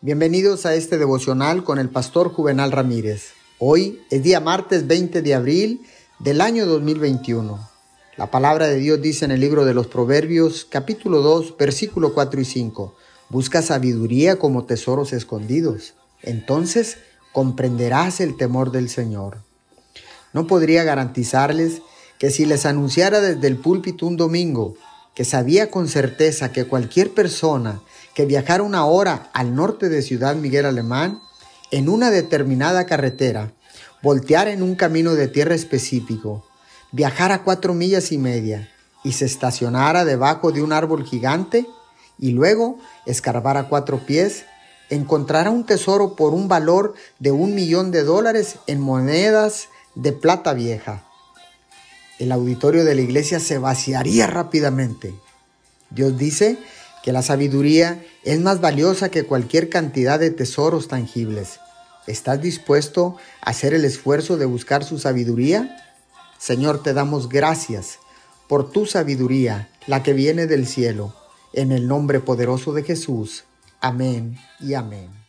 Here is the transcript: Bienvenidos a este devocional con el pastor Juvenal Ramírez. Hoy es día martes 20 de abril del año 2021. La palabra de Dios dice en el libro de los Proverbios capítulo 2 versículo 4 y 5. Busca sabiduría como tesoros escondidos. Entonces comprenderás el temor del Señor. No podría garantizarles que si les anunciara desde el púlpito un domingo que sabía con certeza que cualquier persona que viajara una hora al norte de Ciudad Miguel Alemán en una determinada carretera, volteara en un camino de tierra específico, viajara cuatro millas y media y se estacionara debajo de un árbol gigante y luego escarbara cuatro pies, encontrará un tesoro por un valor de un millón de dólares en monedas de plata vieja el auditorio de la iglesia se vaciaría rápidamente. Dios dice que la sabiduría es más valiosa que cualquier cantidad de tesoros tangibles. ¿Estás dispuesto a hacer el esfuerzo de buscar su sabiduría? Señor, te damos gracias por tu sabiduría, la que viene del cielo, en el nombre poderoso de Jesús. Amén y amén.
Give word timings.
Bienvenidos 0.00 0.64
a 0.64 0.76
este 0.76 0.96
devocional 0.96 1.64
con 1.64 1.80
el 1.80 1.88
pastor 1.88 2.32
Juvenal 2.32 2.70
Ramírez. 2.70 3.32
Hoy 3.58 4.00
es 4.10 4.22
día 4.22 4.38
martes 4.38 4.86
20 4.86 5.22
de 5.22 5.34
abril 5.34 5.82
del 6.20 6.40
año 6.40 6.66
2021. 6.66 7.58
La 8.16 8.30
palabra 8.30 8.68
de 8.68 8.76
Dios 8.76 9.02
dice 9.02 9.24
en 9.24 9.32
el 9.32 9.40
libro 9.40 9.64
de 9.64 9.74
los 9.74 9.88
Proverbios 9.88 10.68
capítulo 10.70 11.20
2 11.22 11.56
versículo 11.56 12.14
4 12.14 12.40
y 12.40 12.44
5. 12.44 12.94
Busca 13.28 13.60
sabiduría 13.60 14.38
como 14.38 14.66
tesoros 14.66 15.12
escondidos. 15.12 15.94
Entonces 16.22 16.98
comprenderás 17.32 18.20
el 18.20 18.36
temor 18.36 18.70
del 18.70 18.88
Señor. 18.90 19.38
No 20.32 20.46
podría 20.46 20.84
garantizarles 20.84 21.82
que 22.20 22.30
si 22.30 22.46
les 22.46 22.66
anunciara 22.66 23.20
desde 23.20 23.48
el 23.48 23.56
púlpito 23.56 24.06
un 24.06 24.16
domingo 24.16 24.76
que 25.18 25.24
sabía 25.24 25.68
con 25.68 25.88
certeza 25.88 26.52
que 26.52 26.66
cualquier 26.66 27.12
persona 27.12 27.80
que 28.14 28.24
viajara 28.24 28.62
una 28.62 28.84
hora 28.84 29.30
al 29.32 29.52
norte 29.52 29.88
de 29.88 30.00
Ciudad 30.00 30.36
Miguel 30.36 30.64
Alemán 30.64 31.20
en 31.72 31.88
una 31.88 32.12
determinada 32.12 32.86
carretera, 32.86 33.50
volteara 34.00 34.52
en 34.52 34.62
un 34.62 34.76
camino 34.76 35.16
de 35.16 35.26
tierra 35.26 35.56
específico, 35.56 36.46
viajara 36.92 37.42
cuatro 37.42 37.74
millas 37.74 38.12
y 38.12 38.18
media 38.18 38.70
y 39.02 39.10
se 39.10 39.24
estacionara 39.24 40.04
debajo 40.04 40.52
de 40.52 40.62
un 40.62 40.72
árbol 40.72 41.04
gigante 41.04 41.66
y 42.16 42.30
luego 42.30 42.78
escarbara 43.04 43.64
cuatro 43.68 44.06
pies, 44.06 44.44
encontrará 44.88 45.50
un 45.50 45.66
tesoro 45.66 46.14
por 46.14 46.32
un 46.32 46.46
valor 46.46 46.94
de 47.18 47.32
un 47.32 47.56
millón 47.56 47.90
de 47.90 48.04
dólares 48.04 48.58
en 48.68 48.78
monedas 48.78 49.66
de 49.96 50.12
plata 50.12 50.54
vieja 50.54 51.07
el 52.18 52.32
auditorio 52.32 52.84
de 52.84 52.94
la 52.94 53.02
iglesia 53.02 53.40
se 53.40 53.58
vaciaría 53.58 54.26
rápidamente. 54.26 55.14
Dios 55.90 56.18
dice 56.18 56.58
que 57.02 57.12
la 57.12 57.22
sabiduría 57.22 58.04
es 58.24 58.40
más 58.40 58.60
valiosa 58.60 59.10
que 59.10 59.24
cualquier 59.24 59.68
cantidad 59.68 60.18
de 60.18 60.30
tesoros 60.30 60.88
tangibles. 60.88 61.60
¿Estás 62.06 62.40
dispuesto 62.40 63.16
a 63.40 63.50
hacer 63.50 63.74
el 63.74 63.84
esfuerzo 63.84 64.36
de 64.36 64.46
buscar 64.46 64.84
su 64.84 64.98
sabiduría? 64.98 65.76
Señor, 66.38 66.82
te 66.82 66.94
damos 66.94 67.28
gracias 67.28 67.98
por 68.48 68.70
tu 68.70 68.86
sabiduría, 68.86 69.68
la 69.86 70.02
que 70.02 70.12
viene 70.12 70.46
del 70.46 70.66
cielo, 70.66 71.14
en 71.52 71.72
el 71.72 71.86
nombre 71.86 72.20
poderoso 72.20 72.72
de 72.72 72.82
Jesús. 72.82 73.44
Amén 73.80 74.38
y 74.58 74.74
amén. 74.74 75.27